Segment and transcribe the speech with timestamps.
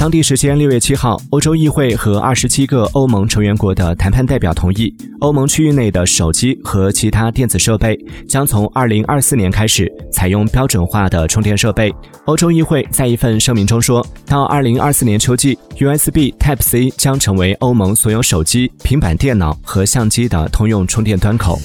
[0.00, 7.94] 当地时间六月七号欧洲议会和二十七个欧盟成员国的谈判代表同意欧盟区域内的手机和其他电子设备
[8.26, 11.94] 将从二零二四年开始采用标准化的充电设备。
[12.24, 21.60] 欧洲议会在一份声明中说到二零二四年秋季 usb type c 将成为欧盟所有手机平板电脑和相机的通用充电端口。